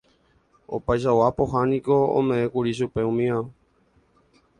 Opaichagua 0.77 1.27
pohã 1.37 1.61
niko 1.69 1.95
ome'ẽkuri 2.17 2.71
chupe 2.77 3.01
umíva 3.11 3.41